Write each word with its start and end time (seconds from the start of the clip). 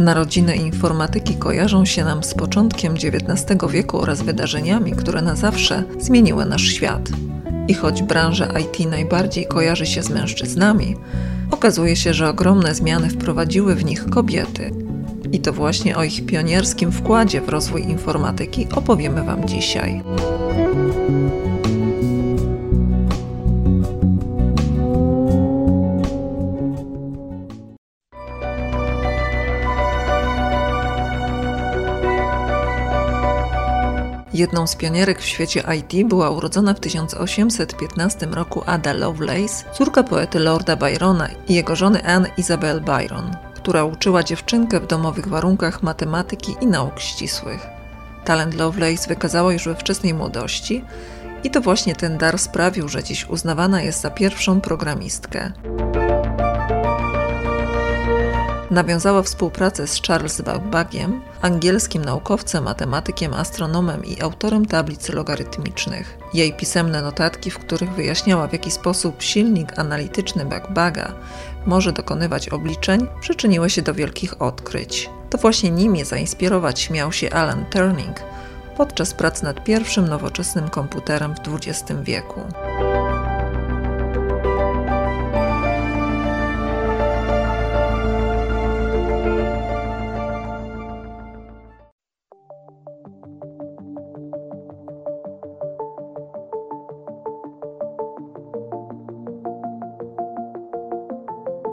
Narodziny 0.00 0.56
informatyki 0.56 1.34
kojarzą 1.34 1.84
się 1.84 2.04
nam 2.04 2.24
z 2.24 2.34
początkiem 2.34 2.94
XIX 2.94 3.58
wieku 3.70 3.98
oraz 3.98 4.22
wydarzeniami, 4.22 4.92
które 4.92 5.22
na 5.22 5.36
zawsze 5.36 5.84
zmieniły 5.98 6.44
nasz 6.44 6.62
świat. 6.62 7.08
I 7.68 7.74
choć 7.74 8.02
branża 8.02 8.46
IT 8.46 8.90
najbardziej 8.90 9.46
kojarzy 9.46 9.86
się 9.86 10.02
z 10.02 10.10
mężczyznami, 10.10 10.96
okazuje 11.50 11.96
się, 11.96 12.14
że 12.14 12.28
ogromne 12.28 12.74
zmiany 12.74 13.10
wprowadziły 13.10 13.74
w 13.74 13.84
nich 13.84 14.10
kobiety. 14.10 14.70
I 15.32 15.40
to 15.40 15.52
właśnie 15.52 15.96
o 15.96 16.04
ich 16.04 16.26
pionierskim 16.26 16.92
wkładzie 16.92 17.40
w 17.40 17.48
rozwój 17.48 17.82
informatyki 17.82 18.66
opowiemy 18.74 19.22
Wam 19.22 19.48
dzisiaj. 19.48 20.02
Jedną 34.34 34.66
z 34.66 34.76
pionierek 34.76 35.20
w 35.20 35.24
świecie 35.24 35.64
IT 35.78 36.08
była 36.08 36.30
urodzona 36.30 36.74
w 36.74 36.80
1815 36.80 38.26
roku 38.26 38.62
Ada 38.66 38.92
Lovelace, 38.92 39.64
córka 39.72 40.02
poety 40.02 40.38
Lorda 40.38 40.76
Byrona 40.76 41.28
i 41.48 41.54
jego 41.54 41.76
żony 41.76 42.04
Anne 42.04 42.30
Isabel 42.36 42.80
Byron, 42.80 43.36
która 43.54 43.84
uczyła 43.84 44.22
dziewczynkę 44.22 44.80
w 44.80 44.86
domowych 44.86 45.28
warunkach 45.28 45.82
matematyki 45.82 46.56
i 46.60 46.66
nauk 46.66 47.00
ścisłych. 47.00 47.66
Talent 48.24 48.54
Lovelace 48.54 49.08
wykazała 49.08 49.52
już 49.52 49.64
we 49.64 49.74
wczesnej 49.74 50.14
młodości 50.14 50.84
i 51.44 51.50
to 51.50 51.60
właśnie 51.60 51.94
ten 51.94 52.18
dar 52.18 52.38
sprawił, 52.38 52.88
że 52.88 53.02
dziś 53.02 53.28
uznawana 53.28 53.82
jest 53.82 54.00
za 54.00 54.10
pierwszą 54.10 54.60
programistkę. 54.60 55.52
Nawiązała 58.70 59.22
współpracę 59.22 59.86
z 59.86 60.02
Charles 60.02 60.40
Babbagiem, 60.40 61.20
angielskim 61.42 62.04
naukowcem, 62.04 62.64
matematykiem, 62.64 63.34
astronomem 63.34 64.04
i 64.04 64.22
autorem 64.22 64.66
tablic 64.66 65.08
logarytmicznych. 65.08 66.18
Jej 66.34 66.52
pisemne 66.52 67.02
notatki, 67.02 67.50
w 67.50 67.58
których 67.58 67.90
wyjaśniała 67.90 68.46
w 68.46 68.52
jaki 68.52 68.70
sposób 68.70 69.22
silnik 69.22 69.78
analityczny 69.78 70.44
Babbaga 70.44 71.12
może 71.66 71.92
dokonywać 71.92 72.48
obliczeń, 72.48 73.06
przyczyniły 73.20 73.70
się 73.70 73.82
do 73.82 73.94
wielkich 73.94 74.42
odkryć. 74.42 75.10
To 75.30 75.38
właśnie 75.38 75.70
nimi 75.70 76.04
zainspirować 76.04 76.90
miał 76.90 77.12
się 77.12 77.30
Alan 77.30 77.64
Turing 77.70 78.20
podczas 78.76 79.14
prac 79.14 79.42
nad 79.42 79.64
pierwszym 79.64 80.08
nowoczesnym 80.08 80.68
komputerem 80.68 81.34
w 81.34 81.54
XX 81.54 81.92
wieku. 82.02 82.40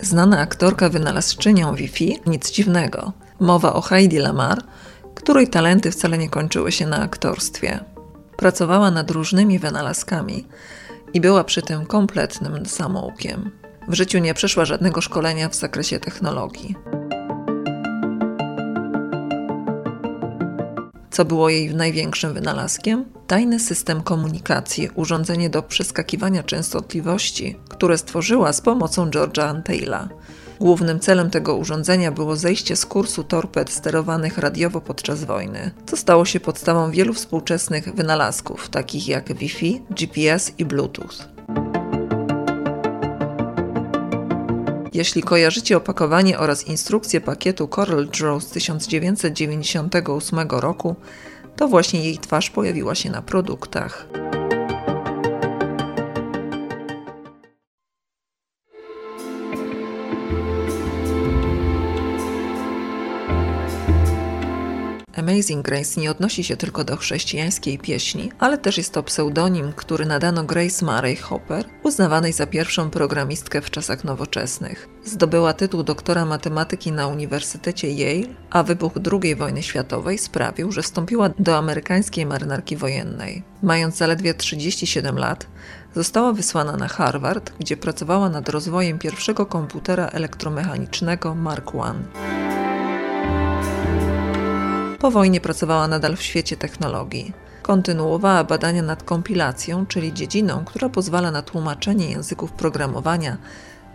Znana 0.01 0.39
aktorka 0.39 0.89
wynalazczynią 0.89 1.75
Wi-Fi, 1.75 2.19
nic 2.25 2.51
dziwnego. 2.51 3.13
Mowa 3.39 3.73
o 3.73 3.81
Heidi 3.81 4.17
Lamar, 4.17 4.63
której 5.15 5.47
talenty 5.47 5.91
wcale 5.91 6.17
nie 6.17 6.29
kończyły 6.29 6.71
się 6.71 6.87
na 6.87 6.97
aktorstwie. 6.97 7.79
Pracowała 8.37 8.91
nad 8.91 9.11
różnymi 9.11 9.59
wynalazkami 9.59 10.47
i 11.13 11.21
była 11.21 11.43
przy 11.43 11.61
tym 11.61 11.85
kompletnym 11.85 12.65
samoukiem. 12.65 13.51
W 13.87 13.93
życiu 13.93 14.19
nie 14.19 14.33
przeszła 14.33 14.65
żadnego 14.65 15.01
szkolenia 15.01 15.49
w 15.49 15.55
zakresie 15.55 15.99
technologii. 15.99 16.75
Co 21.17 21.25
było 21.25 21.49
jej 21.49 21.75
największym 21.75 22.33
wynalazkiem? 22.33 23.05
Tajny 23.27 23.59
system 23.59 24.01
komunikacji, 24.01 24.89
urządzenie 24.95 25.49
do 25.49 25.63
przeskakiwania 25.63 26.43
częstotliwości, 26.43 27.55
które 27.69 27.97
stworzyła 27.97 28.53
z 28.53 28.61
pomocą 28.61 29.09
George'a 29.09 29.41
Antheila. 29.41 30.09
Głównym 30.59 30.99
celem 30.99 31.29
tego 31.29 31.55
urządzenia 31.55 32.11
było 32.11 32.35
zejście 32.35 32.75
z 32.75 32.85
kursu 32.85 33.23
torped 33.23 33.69
sterowanych 33.69 34.37
radiowo 34.37 34.81
podczas 34.81 35.23
wojny, 35.23 35.71
co 35.85 35.97
stało 35.97 36.25
się 36.25 36.39
podstawą 36.39 36.91
wielu 36.91 37.13
współczesnych 37.13 37.95
wynalazków, 37.95 38.69
takich 38.69 39.07
jak 39.07 39.33
Wi-Fi, 39.33 39.81
GPS 39.89 40.51
i 40.57 40.65
Bluetooth. 40.65 41.36
Jeśli 44.97 45.23
kojarzycie 45.23 45.77
opakowanie 45.77 46.39
oraz 46.39 46.67
instrukcję 46.67 47.21
pakietu 47.21 47.67
Coral 47.67 48.07
Draw 48.07 48.43
z 48.43 48.49
1998 48.49 50.39
roku, 50.49 50.95
to 51.55 51.67
właśnie 51.67 52.05
jej 52.05 52.17
twarz 52.17 52.49
pojawiła 52.49 52.95
się 52.95 53.09
na 53.09 53.21
produktach. 53.21 54.07
Amazing 65.37 65.65
Grace 65.65 66.01
nie 66.01 66.11
odnosi 66.11 66.43
się 66.43 66.57
tylko 66.57 66.83
do 66.83 66.97
chrześcijańskiej 66.97 67.79
pieśni, 67.79 68.31
ale 68.39 68.57
też 68.57 68.77
jest 68.77 68.93
to 68.93 69.03
pseudonim, 69.03 69.73
który 69.75 70.05
nadano 70.05 70.43
Grace 70.43 70.85
Murray 70.85 71.15
Hopper, 71.15 71.65
uznawanej 71.83 72.33
za 72.33 72.47
pierwszą 72.47 72.89
programistkę 72.89 73.61
w 73.61 73.71
czasach 73.71 74.03
nowoczesnych. 74.03 74.89
Zdobyła 75.05 75.53
tytuł 75.53 75.83
doktora 75.83 76.25
matematyki 76.25 76.91
na 76.91 77.07
Uniwersytecie 77.07 77.87
Yale, 77.87 78.33
a 78.49 78.63
wybuch 78.63 78.93
II 79.23 79.35
wojny 79.35 79.63
światowej 79.63 80.17
sprawił, 80.17 80.71
że 80.71 80.81
wstąpiła 80.81 81.29
do 81.39 81.57
amerykańskiej 81.57 82.25
marynarki 82.25 82.75
wojennej. 82.75 83.43
Mając 83.63 83.97
zaledwie 83.97 84.33
37 84.33 85.17
lat, 85.17 85.47
została 85.95 86.33
wysłana 86.33 86.77
na 86.77 86.87
Harvard, 86.87 87.51
gdzie 87.59 87.77
pracowała 87.77 88.29
nad 88.29 88.49
rozwojem 88.49 88.99
pierwszego 88.99 89.45
komputera 89.45 90.07
elektromechanicznego 90.07 91.35
Mark 91.35 91.71
I. 91.73 92.37
Po 94.99 95.11
wojnie 95.11 95.41
pracowała 95.41 95.87
nadal 95.87 96.15
w 96.15 96.21
świecie 96.21 96.57
technologii. 96.57 97.33
Kontynuowała 97.61 98.43
badania 98.43 98.81
nad 98.81 99.03
kompilacją, 99.03 99.85
czyli 99.85 100.13
dziedziną, 100.13 100.65
która 100.65 100.89
pozwala 100.89 101.31
na 101.31 101.41
tłumaczenie 101.41 102.11
języków 102.11 102.51
programowania 102.51 103.37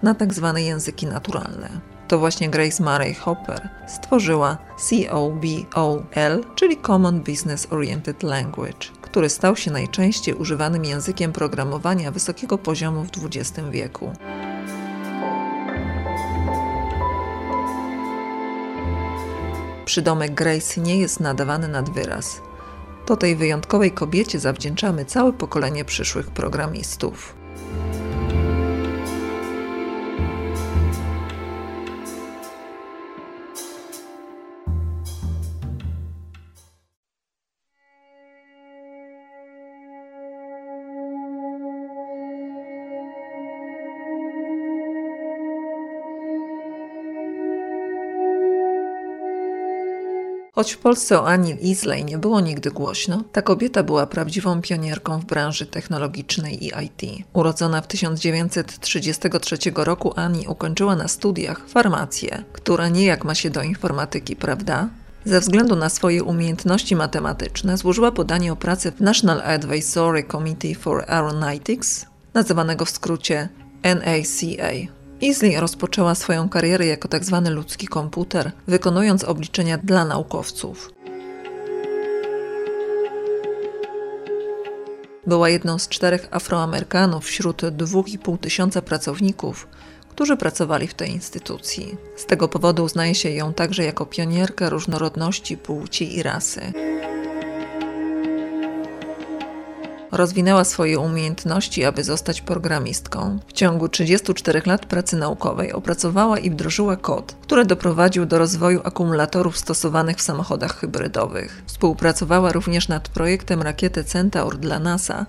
na 0.02 0.14
tzw. 0.14 0.52
Tak 0.54 0.64
języki 0.64 1.06
naturalne. 1.06 1.68
To 2.08 2.18
właśnie 2.18 2.50
Grace 2.50 2.84
Murray 2.84 3.14
Hopper 3.14 3.68
stworzyła 3.88 4.58
COBOL, 5.70 6.44
czyli 6.54 6.76
Common 6.76 7.20
Business 7.20 7.66
Oriented 7.70 8.22
Language, 8.22 8.88
który 9.02 9.28
stał 9.28 9.56
się 9.56 9.70
najczęściej 9.70 10.34
używanym 10.34 10.84
językiem 10.84 11.32
programowania 11.32 12.10
wysokiego 12.10 12.58
poziomu 12.58 13.04
w 13.04 13.10
XX 13.26 13.68
wieku. 13.70 14.12
Przydomek 19.92 20.34
Grace 20.34 20.80
nie 20.80 20.96
jest 20.96 21.20
nadawany 21.20 21.68
nad 21.68 21.90
wyraz. 21.90 22.40
To 23.06 23.16
tej 23.16 23.36
wyjątkowej 23.36 23.92
kobiecie 23.92 24.38
zawdzięczamy 24.38 25.04
całe 25.04 25.32
pokolenie 25.32 25.84
przyszłych 25.84 26.30
programistów. 26.30 27.34
Choć 50.54 50.72
w 50.72 50.78
Polsce 50.78 51.20
o 51.20 51.28
Ani 51.28 51.70
Isley 51.70 52.04
nie 52.04 52.18
było 52.18 52.40
nigdy 52.40 52.70
głośno, 52.70 53.24
ta 53.32 53.42
kobieta 53.42 53.82
była 53.82 54.06
prawdziwą 54.06 54.62
pionierką 54.62 55.18
w 55.18 55.24
branży 55.24 55.66
technologicznej 55.66 56.64
i 56.64 56.72
IT. 56.84 57.26
Urodzona 57.32 57.80
w 57.80 57.86
1933 57.86 59.56
roku 59.74 60.12
Ani 60.16 60.48
ukończyła 60.48 60.96
na 60.96 61.08
studiach 61.08 61.68
farmację, 61.68 62.44
która 62.52 62.88
nijak 62.88 63.24
ma 63.24 63.34
się 63.34 63.50
do 63.50 63.62
informatyki, 63.62 64.36
prawda? 64.36 64.88
Ze 65.24 65.40
względu 65.40 65.76
na 65.76 65.88
swoje 65.88 66.24
umiejętności 66.24 66.96
matematyczne 66.96 67.76
złożyła 67.76 68.12
podanie 68.12 68.52
o 68.52 68.56
pracę 68.56 68.92
w 68.92 69.00
National 69.00 69.40
Advisory 69.40 70.24
Committee 70.24 70.74
for 70.74 71.04
Aeronautics, 71.08 72.06
nazywanego 72.34 72.84
w 72.84 72.90
skrócie 72.90 73.48
NACA. 73.82 75.01
Easley 75.24 75.60
rozpoczęła 75.60 76.14
swoją 76.14 76.48
karierę 76.48 76.86
jako 76.86 77.08
tzw. 77.08 77.42
Tak 77.44 77.54
ludzki 77.54 77.86
komputer, 77.86 78.52
wykonując 78.66 79.24
obliczenia 79.24 79.78
dla 79.78 80.04
naukowców. 80.04 80.92
Była 85.26 85.48
jedną 85.48 85.78
z 85.78 85.88
czterech 85.88 86.28
Afroamerykanów 86.30 87.24
wśród 87.24 87.62
2,5 87.62 88.38
tysiąca 88.38 88.82
pracowników, 88.82 89.68
którzy 90.08 90.36
pracowali 90.36 90.86
w 90.86 90.94
tej 90.94 91.10
instytucji. 91.10 91.96
Z 92.16 92.26
tego 92.26 92.48
powodu 92.48 92.84
uznaje 92.84 93.14
się 93.14 93.30
ją 93.30 93.54
także 93.54 93.84
jako 93.84 94.06
pionierkę 94.06 94.70
różnorodności 94.70 95.56
płci 95.56 96.16
i 96.16 96.22
rasy. 96.22 96.72
Rozwinęła 100.12 100.64
swoje 100.64 100.98
umiejętności, 100.98 101.84
aby 101.84 102.04
zostać 102.04 102.40
programistką. 102.40 103.38
W 103.46 103.52
ciągu 103.52 103.88
34 103.88 104.62
lat 104.66 104.86
pracy 104.86 105.16
naukowej 105.16 105.72
opracowała 105.72 106.38
i 106.38 106.50
wdrożyła 106.50 106.96
kod, 106.96 107.36
który 107.42 107.64
doprowadził 107.64 108.26
do 108.26 108.38
rozwoju 108.38 108.80
akumulatorów 108.84 109.58
stosowanych 109.58 110.16
w 110.16 110.22
samochodach 110.22 110.80
hybrydowych. 110.80 111.62
Współpracowała 111.66 112.52
również 112.52 112.88
nad 112.88 113.08
projektem 113.08 113.62
rakiety 113.62 114.04
Centaur 114.04 114.58
dla 114.58 114.78
NASA, 114.78 115.26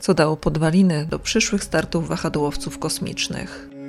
co 0.00 0.14
dało 0.14 0.36
podwaliny 0.36 1.06
do 1.06 1.18
przyszłych 1.18 1.64
startów 1.64 2.08
wahadłowców 2.08 2.78
kosmicznych. 2.78 3.79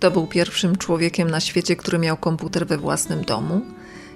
Kto 0.00 0.10
był 0.10 0.26
pierwszym 0.26 0.76
człowiekiem 0.76 1.30
na 1.30 1.40
świecie, 1.40 1.76
który 1.76 1.98
miał 1.98 2.16
komputer 2.16 2.66
we 2.66 2.78
własnym 2.78 3.24
domu? 3.24 3.60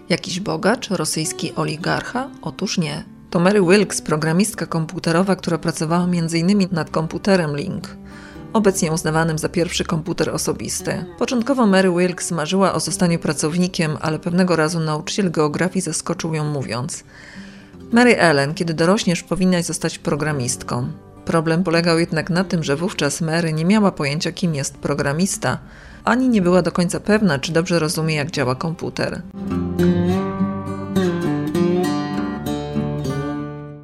Jakiś 0.09 0.41
bogacz, 0.41 0.91
rosyjski 0.91 1.55
oligarcha? 1.55 2.31
Otóż 2.43 2.79
nie. 2.79 3.05
To 3.31 3.41
Mary 3.41 3.61
Wilkes, 3.63 4.03
programistka 4.03 4.67
komputerowa, 4.67 5.37
która 5.37 5.59
pracowała 5.59 6.05
m.in. 6.05 6.69
nad 6.73 6.91
komputerem 6.91 7.57
Link, 7.57 7.97
obecnie 8.53 8.93
uznawanym 8.93 9.39
za 9.39 9.49
pierwszy 9.49 9.85
komputer 9.85 10.31
osobisty. 10.31 11.05
Początkowo 11.19 11.67
Mary 11.67 11.91
Wilkes 11.91 12.31
marzyła 12.31 12.75
o 12.75 12.81
zostaniu 12.81 13.19
pracownikiem, 13.19 13.97
ale 14.01 14.19
pewnego 14.19 14.57
razu 14.57 14.81
nauczyciel 14.81 15.31
geografii 15.31 15.83
zaskoczył 15.83 16.35
ją 16.35 16.45
mówiąc: 16.45 17.05
Mary 17.93 18.19
Ellen, 18.19 18.55
kiedy 18.55 18.75
dorośniesz, 18.75 19.23
powinnaś 19.23 19.65
zostać 19.65 19.99
programistką. 19.99 21.04
Problem 21.25 21.65
polegał 21.65 21.99
jednak 21.99 22.31
na 22.31 22.45
tym, 22.45 22.63
że 22.63 22.77
wówczas 22.77 23.21
Mary 23.21 23.53
nie 23.53 23.65
miała 23.65 23.93
pojęcia, 23.93 24.33
kim 24.33 24.55
jest 24.55 24.79
programista, 24.79 25.59
ani 26.05 26.29
nie 26.29 26.43
była 26.43 26.63
do 26.63 26.73
końca 26.73 27.01
pewna, 27.01 27.39
czy 27.39 27.53
dobrze 27.53 27.79
rozumie, 27.79 28.15
jak 28.15 28.31
działa 28.31 28.55
komputer. 28.55 29.23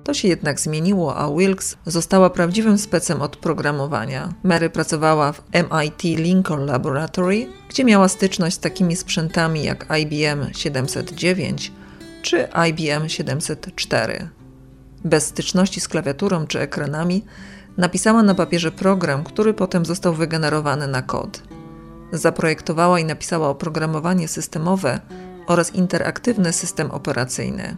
To 0.05 0.15
się 0.15 0.29
jednak 0.29 0.61
zmieniło, 0.61 1.17
a 1.17 1.31
Wilkes 1.37 1.77
została 1.87 2.31
prawdziwym 2.31 2.79
specem 2.79 3.23
od 3.23 3.37
programowania. 3.37 4.33
Mary 4.43 4.71
pracowała 4.71 5.33
w 5.33 5.43
MIT 5.53 6.03
Lincoln 6.03 6.67
Laboratory, 6.67 7.47
gdzie 7.69 7.85
miała 7.85 8.09
styczność 8.09 8.57
z 8.57 8.61
takimi 8.61 8.97
sprzętami 8.97 9.65
jak 9.65 9.87
IBM 10.01 10.55
709 10.55 11.73
czy 12.23 12.49
IBM 12.69 13.09
704. 13.09 14.29
Bez 15.05 15.27
styczności 15.27 15.81
z 15.81 15.89
klawiaturą 15.89 16.47
czy 16.47 16.61
ekranami, 16.61 17.25
napisała 17.77 18.23
na 18.23 18.35
papierze 18.35 18.73
program, 18.73 19.25
który 19.25 19.55
potem 19.55 19.85
został 19.85 20.15
wygenerowany 20.15 20.87
na 20.87 21.03
kod. 21.03 21.43
Zaprojektowała 22.13 23.01
i 23.01 23.05
napisała 23.05 23.49
oprogramowanie 23.49 24.29
systemowe 24.29 25.01
oraz 25.47 25.75
interaktywny 25.75 26.53
system 26.53 26.91
operacyjny. 26.91 27.77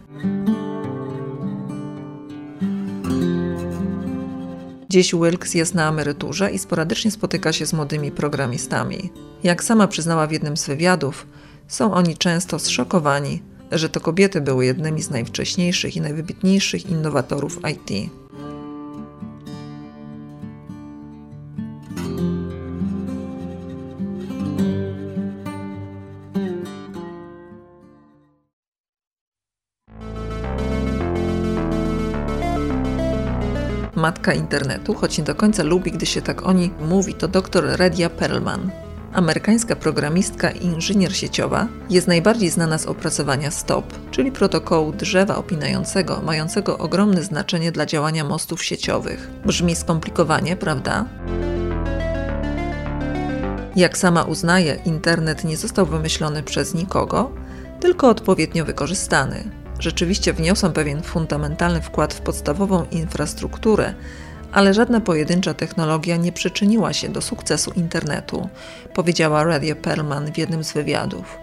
Dziś 4.89 5.13
Wilkes 5.13 5.53
jest 5.53 5.75
na 5.75 5.89
emeryturze 5.89 6.51
i 6.51 6.59
sporadycznie 6.59 7.11
spotyka 7.11 7.53
się 7.53 7.65
z 7.65 7.73
młodymi 7.73 8.11
programistami. 8.11 9.11
Jak 9.43 9.63
sama 9.63 9.87
przyznała 9.87 10.27
w 10.27 10.31
jednym 10.31 10.57
z 10.57 10.67
wywiadów, 10.67 11.27
są 11.67 11.93
oni 11.93 12.17
często 12.17 12.59
zszokowani 12.59 13.52
że 13.73 13.89
to 13.89 13.99
kobiety 13.99 14.41
były 14.41 14.65
jednymi 14.65 15.01
z 15.01 15.09
najwcześniejszych 15.09 15.95
i 15.95 16.01
najwybitniejszych 16.01 16.89
innowatorów 16.89 17.59
IT. 17.71 18.11
Matka 33.95 34.33
internetu, 34.33 34.93
choć 34.93 35.17
nie 35.17 35.23
do 35.23 35.35
końca 35.35 35.63
lubi, 35.63 35.91
gdy 35.91 36.05
się 36.05 36.21
tak 36.21 36.45
o 36.45 36.53
niej 36.53 36.71
mówi, 36.81 37.13
to 37.13 37.27
dr 37.27 37.63
Redia 37.77 38.09
Perlman, 38.09 38.71
Amerykańska 39.13 39.75
programistka 39.75 40.51
i 40.51 40.65
inżynier 40.65 41.15
sieciowa 41.15 41.67
jest 41.89 42.07
najbardziej 42.07 42.49
znana 42.49 42.77
z 42.77 42.85
opracowania 42.85 43.51
STOP, 43.51 43.93
czyli 44.11 44.31
protokołu 44.31 44.91
drzewa 44.91 45.35
opinającego, 45.35 46.21
mającego 46.21 46.77
ogromne 46.77 47.23
znaczenie 47.23 47.71
dla 47.71 47.85
działania 47.85 48.23
mostów 48.23 48.63
sieciowych. 48.63 49.29
Brzmi 49.45 49.75
skomplikowanie, 49.75 50.55
prawda? 50.55 51.05
Jak 53.75 53.97
sama 53.97 54.23
uznaje, 54.23 54.79
internet 54.85 55.43
nie 55.43 55.57
został 55.57 55.85
wymyślony 55.85 56.43
przez 56.43 56.73
nikogo, 56.73 57.31
tylko 57.79 58.09
odpowiednio 58.09 58.65
wykorzystany. 58.65 59.43
Rzeczywiście 59.79 60.33
wniosą 60.33 60.71
pewien 60.71 61.03
fundamentalny 61.03 61.81
wkład 61.81 62.13
w 62.13 62.21
podstawową 62.21 62.85
infrastrukturę, 62.91 63.93
ale 64.53 64.73
żadna 64.73 65.01
pojedyncza 65.01 65.53
technologia 65.53 66.17
nie 66.17 66.31
przyczyniła 66.31 66.93
się 66.93 67.09
do 67.09 67.21
sukcesu 67.21 67.71
internetu, 67.75 68.49
powiedziała 68.93 69.43
Radio 69.43 69.75
Perlman 69.75 70.33
w 70.33 70.37
jednym 70.37 70.63
z 70.63 70.73
wywiadów. 70.73 71.37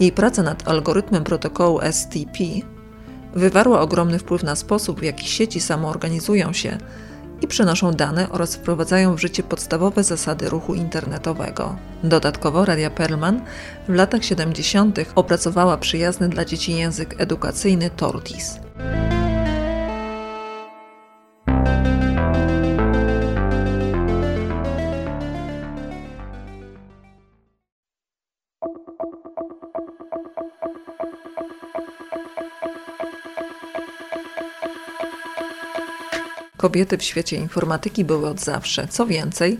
Jej 0.00 0.12
praca 0.12 0.42
nad 0.42 0.68
algorytmem 0.68 1.24
protokołu 1.24 1.80
STP 1.92 2.38
wywarła 3.34 3.80
ogromny 3.80 4.18
wpływ 4.18 4.42
na 4.42 4.56
sposób, 4.56 5.00
w 5.00 5.02
jaki 5.02 5.28
sieci 5.28 5.60
samoorganizują 5.60 6.52
się 6.52 6.78
i 7.40 7.46
przenoszą 7.46 7.92
dane 7.92 8.30
oraz 8.30 8.56
wprowadzają 8.56 9.14
w 9.14 9.20
życie 9.20 9.42
podstawowe 9.42 10.04
zasady 10.04 10.48
ruchu 10.48 10.74
internetowego. 10.74 11.76
Dodatkowo 12.04 12.64
Radia 12.64 12.90
Perlman 12.90 13.42
w 13.88 13.94
latach 13.94 14.24
70. 14.24 14.98
opracowała 15.14 15.76
przyjazny 15.76 16.28
dla 16.28 16.44
dzieci 16.44 16.72
język 16.76 17.14
edukacyjny 17.18 17.90
Tortis. 17.90 18.58
Kobiety 36.62 36.98
w 36.98 37.02
świecie 37.02 37.36
informatyki 37.36 38.04
były 38.04 38.28
od 38.28 38.40
zawsze. 38.40 38.88
Co 38.88 39.06
więcej, 39.06 39.58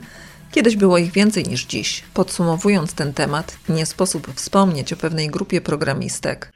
kiedyś 0.51 0.77
było 0.77 0.99
ich 0.99 1.13
więcej 1.13 1.45
niż 1.45 1.65
dziś. 1.65 2.05
Podsumowując 2.15 2.95
ten 2.95 3.15
temat, 3.15 3.57
nie 3.69 3.87
sposób 3.87 4.35
wspomnieć 4.35 4.93
o 4.93 4.97
pewnej 4.97 5.29
grupie 5.29 5.61
programistek. 5.61 6.53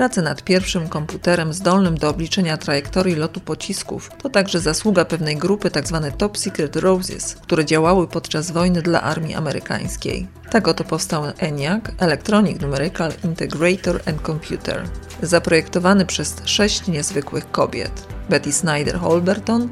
Prace 0.00 0.22
nad 0.22 0.42
pierwszym 0.42 0.88
komputerem 0.88 1.52
zdolnym 1.52 1.98
do 1.98 2.08
obliczenia 2.08 2.56
trajektorii 2.56 3.16
lotu 3.16 3.40
pocisków 3.40 4.10
to 4.22 4.30
także 4.30 4.60
zasługa 4.60 5.04
pewnej 5.04 5.36
grupy 5.36 5.70
tzw. 5.70 6.00
Tak 6.02 6.16
Top 6.16 6.38
Secret 6.38 6.76
Roses, 6.76 7.34
które 7.34 7.64
działały 7.64 8.08
podczas 8.08 8.50
wojny 8.50 8.82
dla 8.82 9.02
armii 9.02 9.34
amerykańskiej. 9.34 10.28
Tak 10.50 10.68
oto 10.68 10.84
powstał 10.84 11.24
ENIAC 11.38 11.84
Electronic 11.98 12.60
Numerical 12.60 13.12
Integrator 13.24 14.00
and 14.06 14.22
Computer, 14.22 14.82
zaprojektowany 15.22 16.06
przez 16.06 16.36
sześć 16.44 16.86
niezwykłych 16.88 17.50
kobiet: 17.50 18.06
Betty 18.30 18.52
Snyder 18.52 18.98
Holberton, 18.98 19.68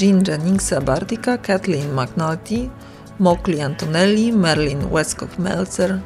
Jean 0.00 0.24
Jenningsa 0.28 0.80
Bartika, 0.80 1.38
Kathleen 1.38 1.92
McNulty, 1.92 2.70
Mokli 3.18 3.60
Antonelli, 3.60 4.32
Merlin 4.32 4.88
Westcott 4.92 5.38
Meltzer, 5.38 6.00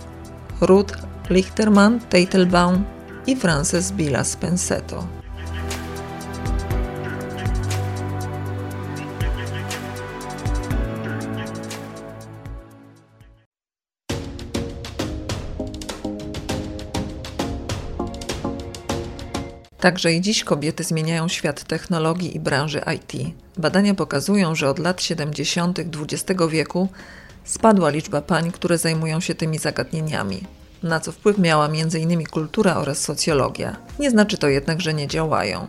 Ruth 0.60 0.94
Lichterman, 1.30 2.00
Teitelbaum 2.00 2.95
i 3.26 3.36
Frances 3.36 3.92
Bilas 3.92 4.36
Penseto. 4.36 5.06
Także 19.80 20.12
i 20.12 20.20
dziś 20.20 20.44
kobiety 20.44 20.84
zmieniają 20.84 21.28
świat 21.28 21.64
technologii 21.64 22.36
i 22.36 22.40
branży 22.40 22.82
IT. 22.94 23.34
Badania 23.58 23.94
pokazują, 23.94 24.54
że 24.54 24.70
od 24.70 24.78
lat 24.78 25.02
70. 25.02 25.78
XX 25.78 26.42
wieku 26.50 26.88
spadła 27.44 27.90
liczba 27.90 28.22
pań, 28.22 28.52
które 28.52 28.78
zajmują 28.78 29.20
się 29.20 29.34
tymi 29.34 29.58
zagadnieniami 29.58 30.55
na 30.82 31.00
co 31.00 31.12
wpływ 31.12 31.38
miała 31.38 31.66
m.in. 31.66 32.24
kultura 32.24 32.76
oraz 32.76 32.98
socjologia. 32.98 33.76
Nie 33.98 34.10
znaczy 34.10 34.38
to 34.38 34.48
jednak, 34.48 34.80
że 34.80 34.94
nie 34.94 35.06
działają. 35.06 35.66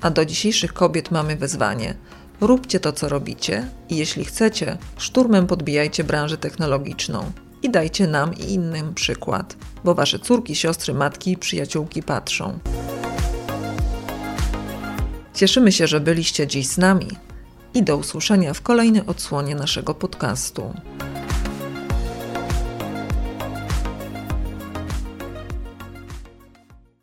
A 0.00 0.10
do 0.10 0.24
dzisiejszych 0.24 0.72
kobiet 0.72 1.10
mamy 1.10 1.36
wezwanie. 1.36 1.94
Róbcie 2.40 2.80
to, 2.80 2.92
co 2.92 3.08
robicie 3.08 3.68
i 3.88 3.96
jeśli 3.96 4.24
chcecie, 4.24 4.78
szturmem 4.96 5.46
podbijajcie 5.46 6.04
branżę 6.04 6.38
technologiczną 6.38 7.32
i 7.62 7.70
dajcie 7.70 8.06
nam 8.06 8.34
i 8.34 8.52
innym 8.52 8.94
przykład, 8.94 9.56
bo 9.84 9.94
wasze 9.94 10.18
córki, 10.18 10.54
siostry, 10.54 10.94
matki, 10.94 11.36
przyjaciółki 11.36 12.02
patrzą. 12.02 12.58
Cieszymy 15.34 15.72
się, 15.72 15.86
że 15.86 16.00
byliście 16.00 16.46
dziś 16.46 16.66
z 16.68 16.78
nami 16.78 17.08
i 17.76 17.82
do 17.82 17.96
usłyszenia 17.96 18.54
w 18.54 18.62
kolejnej 18.62 19.02
odsłonie 19.06 19.54
naszego 19.54 19.94
podcastu. 19.94 20.74